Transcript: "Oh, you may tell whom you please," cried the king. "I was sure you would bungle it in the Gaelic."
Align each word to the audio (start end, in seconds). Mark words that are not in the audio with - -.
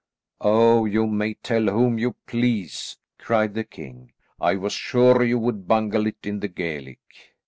"Oh, 0.39 0.85
you 0.85 1.05
may 1.05 1.35
tell 1.35 1.67
whom 1.67 1.99
you 1.99 2.15
please," 2.25 2.97
cried 3.19 3.53
the 3.53 3.63
king. 3.63 4.13
"I 4.39 4.55
was 4.55 4.73
sure 4.73 5.21
you 5.23 5.37
would 5.37 5.67
bungle 5.67 6.07
it 6.07 6.17
in 6.25 6.39
the 6.39 6.47
Gaelic." 6.47 7.03